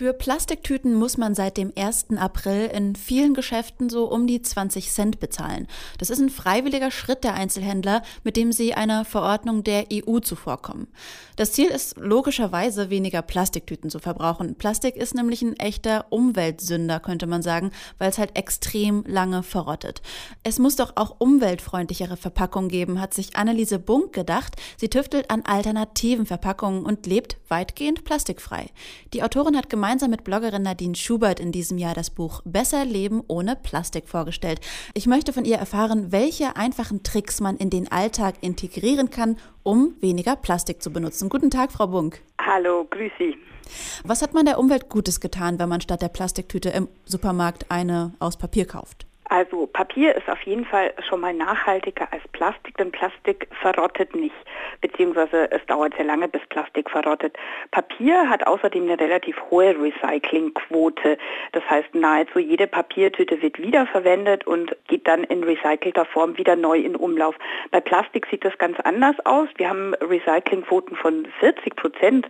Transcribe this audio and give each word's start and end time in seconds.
Für 0.00 0.14
Plastiktüten 0.14 0.94
muss 0.94 1.18
man 1.18 1.34
seit 1.34 1.58
dem 1.58 1.74
1. 1.76 2.16
April 2.16 2.70
in 2.74 2.96
vielen 2.96 3.34
Geschäften 3.34 3.90
so 3.90 4.10
um 4.10 4.26
die 4.26 4.40
20 4.40 4.90
Cent 4.90 5.20
bezahlen. 5.20 5.66
Das 5.98 6.08
ist 6.08 6.20
ein 6.20 6.30
freiwilliger 6.30 6.90
Schritt 6.90 7.22
der 7.22 7.34
Einzelhändler, 7.34 8.00
mit 8.24 8.38
dem 8.38 8.50
sie 8.50 8.72
einer 8.72 9.04
Verordnung 9.04 9.62
der 9.62 9.88
EU 9.92 10.20
zuvorkommen. 10.20 10.88
Das 11.36 11.52
Ziel 11.52 11.68
ist 11.68 11.98
logischerweise 11.98 12.88
weniger 12.88 13.20
Plastiktüten 13.20 13.90
zu 13.90 13.98
verbrauchen. 13.98 14.54
Plastik 14.54 14.96
ist 14.96 15.14
nämlich 15.14 15.42
ein 15.42 15.58
echter 15.58 16.06
Umweltsünder, 16.08 16.98
könnte 16.98 17.26
man 17.26 17.42
sagen, 17.42 17.70
weil 17.98 18.08
es 18.08 18.16
halt 18.16 18.38
extrem 18.38 19.04
lange 19.06 19.42
verrottet. 19.42 20.00
Es 20.44 20.58
muss 20.58 20.76
doch 20.76 20.92
auch 20.96 21.16
umweltfreundlichere 21.18 22.16
Verpackungen 22.16 22.70
geben, 22.70 23.02
hat 23.02 23.12
sich 23.12 23.36
Anneliese 23.36 23.78
Bunk 23.78 24.14
gedacht. 24.14 24.56
Sie 24.78 24.88
tüftelt 24.88 25.28
an 25.28 25.42
alternativen 25.44 26.24
Verpackungen 26.24 26.86
und 26.86 27.06
lebt 27.06 27.36
weitgehend 27.48 28.04
plastikfrei. 28.04 28.70
Die 29.12 29.22
Autorin 29.22 29.58
hat 29.58 29.68
gemeint, 29.68 29.89
gemeinsam 29.90 30.10
mit 30.10 30.22
Bloggerin 30.22 30.62
Nadine 30.62 30.94
Schubert 30.94 31.40
in 31.40 31.50
diesem 31.50 31.76
Jahr 31.76 31.94
das 31.94 32.10
Buch 32.10 32.42
Besser 32.44 32.84
Leben 32.84 33.24
ohne 33.26 33.56
Plastik 33.56 34.08
vorgestellt. 34.08 34.60
Ich 34.94 35.08
möchte 35.08 35.32
von 35.32 35.44
ihr 35.44 35.56
erfahren, 35.56 36.12
welche 36.12 36.54
einfachen 36.54 37.02
Tricks 37.02 37.40
man 37.40 37.56
in 37.56 37.70
den 37.70 37.90
Alltag 37.90 38.36
integrieren 38.40 39.10
kann, 39.10 39.36
um 39.64 39.94
weniger 39.98 40.36
Plastik 40.36 40.80
zu 40.80 40.92
benutzen. 40.92 41.28
Guten 41.28 41.50
Tag, 41.50 41.72
Frau 41.72 41.88
Bunk. 41.88 42.22
Hallo, 42.40 42.86
grüß 42.88 43.10
Sie. 43.18 43.34
Was 44.04 44.22
hat 44.22 44.32
man 44.32 44.44
der 44.44 44.60
Umwelt 44.60 44.88
Gutes 44.90 45.18
getan, 45.18 45.58
wenn 45.58 45.68
man 45.68 45.80
statt 45.80 46.02
der 46.02 46.08
Plastiktüte 46.08 46.68
im 46.68 46.86
Supermarkt 47.04 47.66
eine 47.68 48.12
aus 48.20 48.36
Papier 48.36 48.66
kauft? 48.66 49.09
Also 49.30 49.68
Papier 49.68 50.16
ist 50.16 50.28
auf 50.28 50.42
jeden 50.42 50.64
Fall 50.64 50.92
schon 51.08 51.20
mal 51.20 51.32
nachhaltiger 51.32 52.08
als 52.10 52.26
Plastik, 52.32 52.76
denn 52.78 52.90
Plastik 52.90 53.46
verrottet 53.62 54.12
nicht, 54.12 54.34
beziehungsweise 54.80 55.48
es 55.52 55.64
dauert 55.66 55.94
sehr 55.94 56.04
lange, 56.04 56.26
bis 56.26 56.44
Plastik 56.48 56.90
verrottet. 56.90 57.36
Papier 57.70 58.28
hat 58.28 58.44
außerdem 58.44 58.82
eine 58.82 58.98
relativ 58.98 59.40
hohe 59.48 59.76
Recyclingquote. 59.80 61.16
Das 61.52 61.62
heißt, 61.70 61.94
nahezu 61.94 62.40
jede 62.40 62.66
Papiertüte 62.66 63.40
wird 63.40 63.60
wiederverwendet 63.60 64.48
und 64.48 64.76
geht 64.88 65.06
dann 65.06 65.22
in 65.22 65.44
recycelter 65.44 66.06
Form 66.06 66.36
wieder 66.36 66.56
neu 66.56 66.80
in 66.80 66.96
Umlauf. 66.96 67.36
Bei 67.70 67.80
Plastik 67.80 68.26
sieht 68.32 68.44
das 68.44 68.58
ganz 68.58 68.80
anders 68.80 69.14
aus. 69.26 69.48
Wir 69.58 69.70
haben 69.70 69.94
Recyclingquoten 69.94 70.96
von 70.96 71.28
40 71.38 71.76
Prozent. 71.76 72.26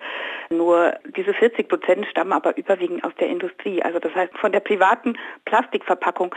Nur 0.51 0.93
diese 1.17 1.33
40 1.33 1.67
Prozent 1.67 2.07
stammen 2.11 2.35
aber 2.35 2.59
überwiegend 2.59 3.05
aus 3.05 3.15
der 3.19 3.29
Industrie. 3.29 3.83
Also 3.83 3.99
das 4.01 4.15
heißt, 4.15 4.37
von 4.37 4.53
der 4.53 4.61
privaten 4.61 5.17
Plastikverpackung 5.47 6.35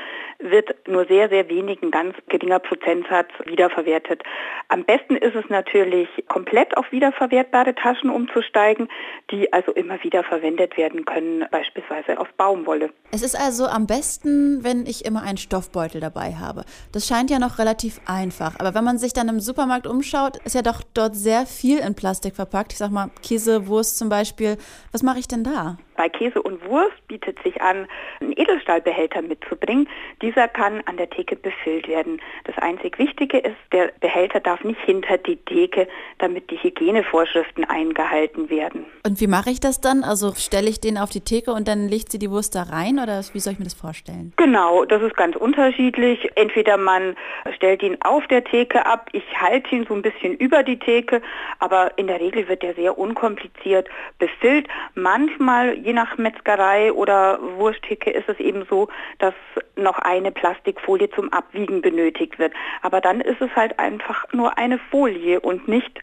wird 0.54 0.88
nur 0.88 1.06
sehr, 1.08 1.28
sehr 1.30 1.50
wenig, 1.50 1.82
ein 1.82 1.92
ganz 1.92 2.16
geringer 2.30 2.60
Prozentsatz 2.60 3.28
wiederverwertet. 3.46 4.24
Am 4.70 4.86
besten 4.86 5.18
ist 5.18 5.36
es 5.36 5.50
natürlich, 5.50 6.08
komplett 6.30 6.78
auf 6.78 6.90
wiederverwertbare 6.92 7.76
Taschen 7.76 8.10
umzusteigen, 8.10 8.88
die 9.32 9.52
also 9.52 9.72
immer 9.74 10.02
wieder 10.04 10.24
verwendet 10.24 10.78
werden 10.78 11.04
können, 11.06 11.46
beispielsweise 11.52 12.20
aus 12.20 12.28
Baumwolle. 12.38 12.92
Es 13.12 13.24
ist 13.24 13.36
also 13.36 13.66
am 13.66 13.88
besten, 13.88 14.64
wenn 14.64 14.86
ich 14.86 15.06
immer 15.06 15.24
einen 15.24 15.38
Stoffbeutel 15.38 16.00
dabei 16.00 16.36
habe. 16.36 16.64
Das 16.92 17.08
scheint 17.08 17.32
ja 17.32 17.40
noch 17.40 17.58
relativ 17.58 18.00
einfach. 18.06 18.60
Aber 18.60 18.76
wenn 18.76 18.84
man 18.84 19.00
sich 19.00 19.14
dann 19.14 19.28
im 19.30 19.40
Supermarkt 19.40 19.88
umschaut, 19.88 20.38
ist 20.46 20.56
ja 20.56 20.62
doch 20.62 20.82
dort 20.94 21.16
sehr 21.16 21.46
viel 21.48 21.80
in 21.80 21.96
Plastik 21.96 22.36
verpackt. 22.36 22.74
Ich 22.74 22.78
sag 22.78 22.92
mal, 22.92 23.10
Käse, 23.24 23.68
Wurst 23.68 23.98
zum 23.98 24.10
Beispiel. 24.10 24.58
Was 24.92 25.02
mache 25.02 25.20
ich 25.20 25.28
denn 25.28 25.44
da? 25.44 25.78
Bei 25.96 26.10
Käse 26.10 26.42
und 26.42 26.64
Wurst 26.66 27.08
bietet 27.08 27.42
sich 27.44 27.62
an, 27.62 27.88
einen 28.20 28.34
Edelstahlbehälter 28.38 29.22
mitzubringen. 29.22 29.88
Dieser 30.22 30.48
kann 30.48 30.82
an 30.86 30.98
der 30.98 31.10
Theke 31.10 31.36
befüllt 31.36 31.88
werden. 31.88 32.22
Das 32.46 32.58
einzig 32.58 32.98
Wichtige 33.00 33.38
ist, 33.38 33.56
der 33.72 33.92
Behälter 34.00 34.40
darf 34.40 34.64
nicht 34.64 34.80
hinter 34.82 35.18
die 35.18 35.38
Theke, 35.38 35.88
damit 36.20 36.50
die 36.50 36.58
Hygienevorschriften 36.58 37.66
eingehalten 37.66 38.50
werden. 38.50 38.86
Und 39.06 39.20
wie 39.20 39.28
mache 39.28 39.50
ich 39.50 39.60
das 39.60 39.82
dann? 39.82 40.04
Also 40.04 40.34
stelle 40.36 40.70
ich 40.70 40.80
den 40.80 40.98
auf 40.98 41.10
die 41.10 41.22
Theke 41.22 41.52
und 41.52 41.68
dann 41.68 41.88
legt 41.88 42.12
sie 42.12 42.20
die 42.20 42.32
Wurst 42.32 42.56
da 42.56 42.64
rein 42.64 43.00
oder 43.00 43.22
wie 43.34 43.40
soll 43.40 43.54
ich 43.54 43.60
mir 43.60 43.66
das 43.66 43.74
vorstellen? 43.74 44.34
Genau, 44.38 44.86
das 44.86 45.02
ist 45.02 45.16
ganz 45.16 45.36
unterschiedlich. 45.36 46.30
Entweder 46.36 46.78
man 46.78 47.16
stellt 47.56 47.84
ihn 47.84 47.98
auf 48.02 48.26
der 48.28 48.44
Theke 48.44 48.86
ab, 48.86 49.10
ich 49.12 49.24
halte 49.40 49.76
ihn 49.76 49.86
so 49.88 49.94
ein 49.94 50.02
bisschen 50.02 50.36
über 50.36 50.64
die 50.64 50.80
Theke, 50.80 51.22
aber 51.60 51.98
in 51.98 52.08
der 52.08 52.20
Regel 52.20 52.48
wird 52.48 52.64
er 52.64 52.74
sehr 52.76 52.98
unkompliziert 52.98 53.88
befüllt. 54.20 54.68
Manchmal 54.96 55.78
je 55.84 55.94
nach 55.94 56.18
Metzgerei 56.18 56.94
oder 56.94 57.40
Wursttheke 57.58 58.10
ist 58.10 58.30
es 58.30 58.40
eben 58.40 58.66
so, 58.70 58.88
dass 59.20 59.34
noch 59.76 60.00
eine 60.00 60.32
Plastikfolie 60.32 61.10
zum 61.12 61.32
Abwiegen 61.34 61.82
benötigt 61.82 62.40
wird. 62.40 62.54
Aber 62.82 63.02
dann 63.02 63.20
ist 63.20 63.42
es 63.42 63.54
halt 63.56 63.78
einfach 63.80 64.26
nur 64.32 64.58
eine 64.58 64.80
Folie 64.80 65.40
und 65.40 65.68
nicht 65.68 66.00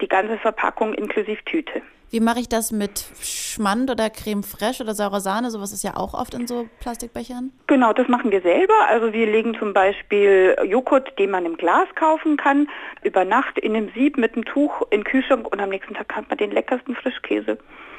die 0.00 0.08
ganze 0.08 0.38
Verpackung 0.38 0.92
inklusive 0.92 1.42
Tüte. 1.44 1.82
Wie 2.12 2.20
mache 2.20 2.40
ich 2.40 2.48
das 2.50 2.72
mit 2.72 3.06
Schmand 3.22 3.90
oder 3.90 4.10
Creme 4.10 4.42
fraiche 4.42 4.82
oder 4.82 4.94
saurer 4.94 5.22
Sahne? 5.22 5.50
Sowas 5.50 5.72
ist 5.72 5.82
ja 5.82 5.96
auch 5.96 6.12
oft 6.12 6.34
in 6.34 6.46
so 6.46 6.68
Plastikbechern. 6.80 7.52
Genau, 7.68 7.94
das 7.94 8.06
machen 8.06 8.30
wir 8.30 8.42
selber. 8.42 8.74
Also 8.86 9.14
wir 9.14 9.24
legen 9.24 9.56
zum 9.58 9.72
Beispiel 9.72 10.54
Joghurt, 10.66 11.18
den 11.18 11.30
man 11.30 11.46
im 11.46 11.56
Glas 11.56 11.88
kaufen 11.94 12.36
kann, 12.36 12.68
über 13.02 13.24
Nacht 13.24 13.58
in 13.58 13.74
einem 13.74 13.90
Sieb 13.94 14.18
mit 14.18 14.34
einem 14.34 14.44
Tuch 14.44 14.82
in 14.90 15.00
den 15.00 15.04
Kühlschrank 15.04 15.50
und 15.50 15.58
am 15.58 15.70
nächsten 15.70 15.94
Tag 15.94 16.14
hat 16.14 16.28
man 16.28 16.36
den 16.36 16.50
leckersten 16.50 16.94
Frischkäse. 16.94 17.56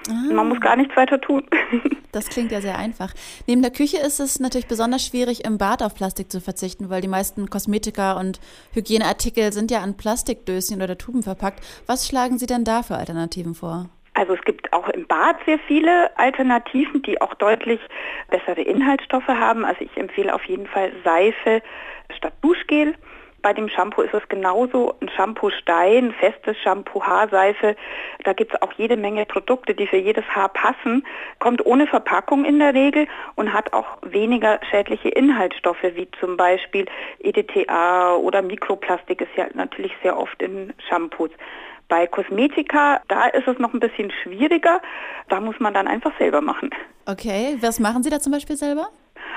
Ah. 0.08 0.32
Man 0.32 0.48
muss 0.48 0.60
gar 0.60 0.76
nichts 0.76 0.96
weiter 0.96 1.20
tun. 1.20 1.44
Das 2.12 2.30
klingt 2.30 2.52
ja 2.52 2.62
sehr 2.62 2.78
einfach. 2.78 3.12
Neben 3.48 3.64
der 3.64 3.72
Küche 3.72 3.98
ist 3.98 4.20
es 4.20 4.40
natürlich 4.40 4.68
besonders 4.68 5.04
schwierig, 5.04 5.46
im 5.46 5.58
Bad 5.58 5.82
auf 5.82 5.96
Plastik 5.96 6.32
zu 6.32 6.42
verzichten, 6.42 6.92
weil 6.92 7.02
die 7.02 7.08
meisten 7.08 7.50
Kosmetika 7.50 8.20
und 8.20 8.40
Hygieneartikel 8.74 9.52
sind 9.52 9.72
ja 9.72 9.82
an 9.82 9.98
Plastikdöschen 9.98 10.84
oder 10.84 10.96
Tuben 10.96 11.24
verpackt. 11.24 11.66
Was 11.88 12.08
schlagen 12.08 12.38
Sie 12.38 12.46
denn 12.46 12.66
da 12.66 12.84
für 12.84 12.98
Alternativen 12.98 13.56
vor? 13.56 13.90
Also 14.14 14.34
es 14.34 14.42
gibt 14.44 14.72
auch 14.74 14.90
im 14.90 15.08
Bad 15.08 15.38
sehr 15.46 15.60
viele 15.60 16.16
Alternativen, 16.18 17.02
die 17.02 17.20
auch 17.20 17.34
deutlich 17.34 17.80
bessere 18.30 18.62
Inhaltsstoffe 18.62 19.28
haben. 19.28 19.66
Also 19.66 19.82
ich 19.82 19.98
empfehle 19.98 20.34
auf 20.34 20.44
jeden 20.46 20.68
Fall 20.68 20.92
Seife 21.04 21.62
statt 22.16 22.34
Duschgel. 22.42 22.96
Bei 23.42 23.52
dem 23.52 23.68
Shampoo 23.68 24.04
ist 24.04 24.14
es 24.14 24.26
genauso. 24.30 24.96
Ein 25.02 25.10
Shampoo-Stein, 25.10 26.14
festes 26.14 26.58
Shampoo, 26.60 27.04
Haarseife. 27.04 27.76
Da 28.24 28.32
gibt 28.32 28.54
es 28.54 28.62
auch 28.62 28.72
jede 28.74 28.96
Menge 28.96 29.26
Produkte, 29.26 29.76
die 29.76 29.86
für 29.86 29.98
jedes 29.98 30.24
Haar 30.30 30.48
passen. 30.48 31.06
Kommt 31.40 31.66
ohne 31.66 31.86
Verpackung 31.86 32.46
in 32.46 32.60
der 32.60 32.74
Regel 32.74 33.06
und 33.36 33.52
hat 33.52 33.74
auch 33.74 33.98
weniger 34.02 34.62
schädliche 34.72 35.10
Inhaltsstoffe, 35.10 35.84
wie 35.84 36.08
zum 36.22 36.38
Beispiel 36.38 36.86
EDTA 37.20 38.16
oder 38.16 38.42
Mikroplastik 38.42 39.20
ist 39.20 39.36
ja 39.36 39.48
natürlich 39.54 39.92
sehr 40.02 40.18
oft 40.18 40.42
in 40.42 40.74
Shampoos. 40.88 41.32
Bei 41.94 42.08
Kosmetika, 42.08 43.02
da 43.08 43.28
ist 43.28 43.48
es 43.48 43.60
noch 43.60 43.72
ein 43.72 43.80
bisschen 43.80 44.12
schwieriger. 44.24 44.82
Da 45.30 45.40
muss 45.40 45.60
man 45.60 45.76
dann 45.76 45.88
einfach 45.88 46.12
selber 46.18 46.42
machen. 46.42 46.72
Okay, 47.06 47.56
was 47.62 47.80
machen 47.80 48.02
Sie 48.02 48.10
da 48.10 48.20
zum 48.20 48.32
Beispiel 48.32 48.56
selber? 48.56 48.90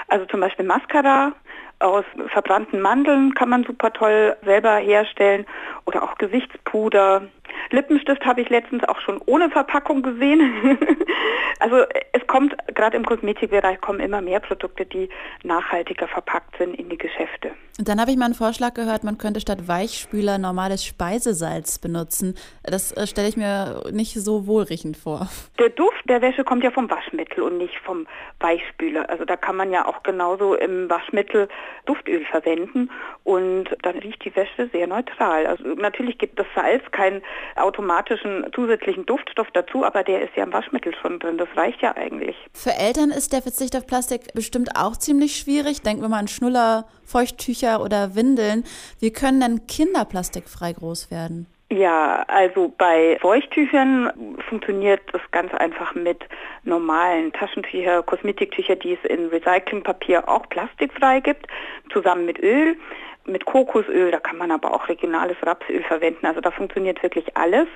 Also 0.08 0.24
zum 0.24 0.40
Beispiel 0.40 0.64
Mascara 0.64 1.34
aus 1.80 2.06
verbrannten 2.28 2.80
Mandeln 2.80 3.34
kann 3.34 3.50
man 3.50 3.64
super 3.64 3.92
toll 3.92 4.34
selber 4.42 4.76
herstellen 4.76 5.44
oder 5.84 6.02
auch 6.02 6.16
Gesichtspuder. 6.16 7.28
Lippenstift 7.72 8.24
habe 8.24 8.40
ich 8.40 8.48
letztens 8.48 8.84
auch 8.84 9.02
schon 9.02 9.20
ohne 9.26 9.50
Verpackung 9.50 10.00
gesehen. 10.00 10.78
also 11.60 11.84
es 12.14 12.26
kommt, 12.26 12.56
gerade 12.74 12.96
im 12.96 13.04
Kosmetikbereich 13.04 13.82
kommen 13.82 14.00
immer 14.00 14.22
mehr 14.22 14.40
Produkte, 14.40 14.86
die 14.86 15.10
nachhaltiger 15.42 16.08
verpackt 16.08 16.56
sind 16.56 16.74
in 16.76 16.88
die 16.88 16.96
Geschäfte. 16.96 17.50
Dann 17.86 18.00
habe 18.00 18.10
ich 18.10 18.16
mal 18.16 18.24
einen 18.24 18.34
Vorschlag 18.34 18.74
gehört, 18.74 19.04
man 19.04 19.16
könnte 19.16 19.40
statt 19.40 19.68
Weichspüler 19.68 20.38
normales 20.38 20.84
Speisesalz 20.84 21.78
benutzen. 21.78 22.34
Das 22.64 22.90
äh, 22.90 23.06
stelle 23.06 23.28
ich 23.28 23.36
mir 23.36 23.84
nicht 23.92 24.14
so 24.14 24.48
wohlriechend 24.48 24.96
vor. 24.96 25.28
Der 25.60 25.68
Duft 25.68 26.02
der 26.08 26.20
Wäsche 26.20 26.42
kommt 26.42 26.64
ja 26.64 26.72
vom 26.72 26.90
Waschmittel 26.90 27.44
und 27.44 27.58
nicht 27.58 27.78
vom 27.84 28.08
Weichspüler. 28.40 29.08
Also 29.08 29.24
da 29.24 29.36
kann 29.36 29.54
man 29.54 29.70
ja 29.70 29.86
auch 29.86 30.02
genauso 30.02 30.54
im 30.54 30.90
Waschmittel 30.90 31.48
Duftöl 31.84 32.24
verwenden 32.24 32.90
und 33.22 33.68
dann 33.82 33.98
riecht 33.98 34.24
die 34.24 34.34
Wäsche 34.34 34.68
sehr 34.72 34.88
neutral. 34.88 35.46
Also 35.46 35.62
natürlich 35.64 36.18
gibt 36.18 36.40
das 36.40 36.46
Salz 36.56 36.82
keinen 36.90 37.22
automatischen 37.54 38.46
zusätzlichen 38.52 39.06
Duftstoff 39.06 39.48
dazu, 39.52 39.84
aber 39.84 40.02
der 40.02 40.22
ist 40.22 40.34
ja 40.34 40.42
im 40.42 40.52
Waschmittel 40.52 40.92
schon 41.00 41.20
drin. 41.20 41.38
Das 41.38 41.48
reicht 41.54 41.80
ja 41.82 41.96
eigentlich. 41.96 42.36
Für 42.52 42.72
Eltern 42.72 43.10
ist 43.10 43.32
der 43.32 43.42
Verzicht 43.42 43.76
auf 43.76 43.86
Plastik 43.86 44.34
bestimmt 44.34 44.70
auch 44.76 44.96
ziemlich 44.96 45.36
schwierig. 45.36 45.82
Denken 45.82 46.02
wir 46.02 46.08
mal 46.08 46.18
an 46.18 46.28
Schnuller, 46.28 46.86
Feuchttücher 47.04 47.75
oder 47.80 48.14
Windeln. 48.14 48.64
Wie 49.00 49.12
können 49.12 49.40
denn 49.40 49.66
Kinder 49.66 50.04
plastikfrei 50.04 50.72
groß 50.72 51.10
werden? 51.10 51.46
Ja, 51.68 52.24
also 52.28 52.72
bei 52.78 53.18
Feuchttüchern 53.20 54.36
funktioniert 54.48 55.00
das 55.12 55.20
ganz 55.32 55.52
einfach 55.52 55.96
mit 55.96 56.24
normalen 56.62 57.32
Taschentücher, 57.32 58.04
Kosmetiktücher, 58.04 58.76
die 58.76 58.92
es 58.92 59.10
in 59.10 59.26
Recyclingpapier 59.26 60.28
auch 60.28 60.48
plastikfrei 60.48 61.18
gibt, 61.18 61.48
zusammen 61.92 62.24
mit 62.24 62.38
Öl, 62.38 62.76
mit 63.24 63.46
Kokosöl, 63.46 64.12
da 64.12 64.20
kann 64.20 64.38
man 64.38 64.52
aber 64.52 64.72
auch 64.72 64.88
regionales 64.88 65.36
Rapsöl 65.42 65.82
verwenden, 65.82 66.26
also 66.26 66.40
da 66.40 66.52
funktioniert 66.52 67.02
wirklich 67.02 67.36
alles. 67.36 67.66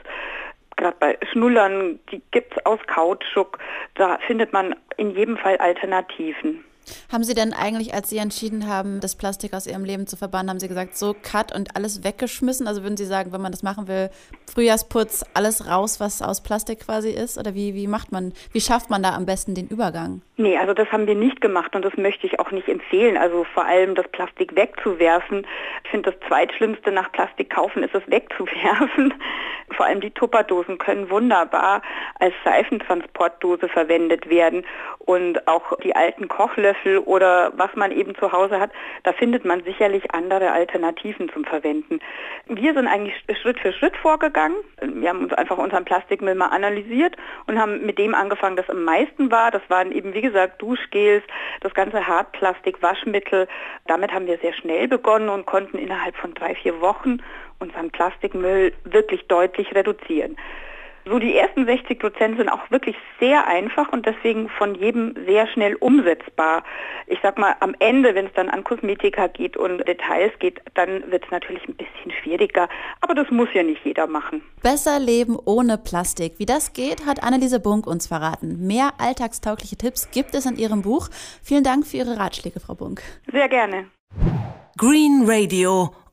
Gerade 0.76 0.96
bei 1.00 1.18
Schnullern, 1.32 1.98
die 2.12 2.22
gibt 2.30 2.56
es 2.56 2.64
aus 2.64 2.78
Kautschuk, 2.86 3.58
da 3.96 4.18
findet 4.26 4.52
man 4.52 4.76
in 4.98 5.10
jedem 5.10 5.36
Fall 5.36 5.56
Alternativen. 5.56 6.64
Haben 7.12 7.24
Sie 7.24 7.34
denn 7.34 7.52
eigentlich, 7.52 7.94
als 7.94 8.10
Sie 8.10 8.18
entschieden 8.18 8.68
haben, 8.68 9.00
das 9.00 9.16
Plastik 9.16 9.54
aus 9.54 9.66
Ihrem 9.66 9.84
Leben 9.84 10.06
zu 10.06 10.16
verbannen, 10.16 10.50
haben 10.50 10.60
Sie 10.60 10.68
gesagt, 10.68 10.96
so 10.96 11.14
cut 11.14 11.54
und 11.54 11.76
alles 11.76 12.04
weggeschmissen? 12.04 12.66
Also 12.66 12.82
würden 12.82 12.96
Sie 12.96 13.04
sagen, 13.04 13.32
wenn 13.32 13.40
man 13.40 13.52
das 13.52 13.62
machen 13.62 13.88
will, 13.88 14.10
Frühjahrsputz, 14.52 15.24
alles 15.34 15.68
raus, 15.68 16.00
was 16.00 16.22
aus 16.22 16.42
Plastik 16.42 16.80
quasi 16.80 17.10
ist? 17.10 17.38
Oder 17.38 17.54
wie, 17.54 17.74
wie 17.74 17.86
macht 17.86 18.12
man, 18.12 18.32
wie 18.52 18.60
schafft 18.60 18.90
man 18.90 19.02
da 19.02 19.14
am 19.14 19.26
besten 19.26 19.54
den 19.54 19.68
Übergang? 19.68 20.22
Nee, 20.36 20.56
also 20.56 20.72
das 20.72 20.90
haben 20.90 21.06
wir 21.06 21.14
nicht 21.14 21.40
gemacht 21.42 21.76
und 21.76 21.84
das 21.84 21.96
möchte 21.98 22.26
ich 22.26 22.40
auch 22.40 22.50
nicht 22.50 22.68
empfehlen. 22.68 23.18
Also 23.18 23.44
vor 23.44 23.66
allem 23.66 23.94
das 23.94 24.08
Plastik 24.08 24.56
wegzuwerfen. 24.56 25.46
Ich 25.84 25.90
finde, 25.90 26.12
das 26.12 26.28
Zweitschlimmste 26.28 26.90
nach 26.92 27.12
Plastik 27.12 27.50
kaufen 27.50 27.82
ist 27.82 27.94
es 27.94 28.02
wegzuwerfen. 28.10 29.14
Vor 29.76 29.86
allem 29.86 30.00
die 30.00 30.10
Tupperdosen 30.10 30.78
können 30.78 31.10
wunderbar 31.10 31.82
als 32.18 32.34
Seifentransportdose 32.44 33.68
verwendet 33.68 34.28
werden 34.28 34.66
und 34.98 35.46
auch 35.46 35.78
die 35.78 35.94
alten 35.94 36.26
Kochlöffel 36.26 36.79
oder 37.04 37.52
was 37.56 37.74
man 37.74 37.92
eben 37.92 38.14
zu 38.14 38.32
Hause 38.32 38.60
hat, 38.60 38.70
da 39.02 39.12
findet 39.12 39.44
man 39.44 39.62
sicherlich 39.64 40.12
andere 40.12 40.52
Alternativen 40.52 41.30
zum 41.32 41.44
Verwenden. 41.44 42.00
Wir 42.46 42.74
sind 42.74 42.86
eigentlich 42.86 43.14
Schritt 43.40 43.58
für 43.60 43.72
Schritt 43.72 43.96
vorgegangen. 43.96 44.56
Wir 44.82 45.08
haben 45.08 45.24
uns 45.24 45.32
einfach 45.32 45.58
unseren 45.58 45.84
Plastikmüll 45.84 46.34
mal 46.34 46.48
analysiert 46.48 47.16
und 47.46 47.58
haben 47.58 47.84
mit 47.84 47.98
dem 47.98 48.14
angefangen, 48.14 48.56
das 48.56 48.68
am 48.68 48.84
meisten 48.84 49.30
war. 49.30 49.50
Das 49.50 49.62
waren 49.68 49.92
eben, 49.92 50.14
wie 50.14 50.22
gesagt, 50.22 50.60
Duschgels, 50.62 51.22
das 51.60 51.74
ganze 51.74 52.06
Hartplastik, 52.06 52.82
Waschmittel. 52.82 53.48
Damit 53.86 54.12
haben 54.12 54.26
wir 54.26 54.38
sehr 54.38 54.54
schnell 54.54 54.88
begonnen 54.88 55.28
und 55.28 55.46
konnten 55.46 55.78
innerhalb 55.78 56.16
von 56.16 56.34
drei, 56.34 56.54
vier 56.54 56.80
Wochen 56.80 57.18
unseren 57.58 57.90
Plastikmüll 57.90 58.72
wirklich 58.84 59.26
deutlich 59.28 59.74
reduzieren. 59.74 60.36
So 61.06 61.18
die 61.18 61.34
ersten 61.34 61.66
60 61.66 61.98
Prozent 61.98 62.36
sind 62.36 62.48
auch 62.48 62.70
wirklich 62.70 62.96
sehr 63.18 63.46
einfach 63.46 63.90
und 63.92 64.06
deswegen 64.06 64.48
von 64.50 64.74
jedem 64.74 65.14
sehr 65.26 65.46
schnell 65.46 65.74
umsetzbar. 65.76 66.62
Ich 67.06 67.18
sag 67.22 67.38
mal, 67.38 67.56
am 67.60 67.74
Ende, 67.78 68.14
wenn 68.14 68.26
es 68.26 68.32
dann 68.34 68.48
an 68.48 68.64
Kosmetika 68.64 69.26
geht 69.28 69.56
und 69.56 69.78
Details 69.88 70.32
geht, 70.38 70.60
dann 70.74 71.10
wird 71.10 71.24
es 71.24 71.30
natürlich 71.30 71.66
ein 71.68 71.74
bisschen 71.74 72.12
schwieriger. 72.22 72.68
Aber 73.00 73.14
das 73.14 73.30
muss 73.30 73.48
ja 73.54 73.62
nicht 73.62 73.84
jeder 73.84 74.06
machen. 74.06 74.42
Besser 74.62 74.98
leben 74.98 75.38
ohne 75.44 75.78
Plastik. 75.78 76.34
Wie 76.38 76.46
das 76.46 76.72
geht, 76.72 77.06
hat 77.06 77.22
Anneliese 77.22 77.60
Bunk 77.60 77.86
uns 77.86 78.06
verraten. 78.06 78.66
Mehr 78.66 78.92
alltagstaugliche 78.98 79.76
Tipps 79.76 80.10
gibt 80.10 80.34
es 80.34 80.46
in 80.46 80.56
ihrem 80.56 80.82
Buch. 80.82 81.08
Vielen 81.42 81.64
Dank 81.64 81.86
für 81.86 81.96
Ihre 81.96 82.18
Ratschläge, 82.18 82.60
Frau 82.60 82.74
Bunk. 82.74 83.02
Sehr 83.32 83.48
gerne. 83.48 83.86
Green 84.76 85.24
Radio 85.26 85.90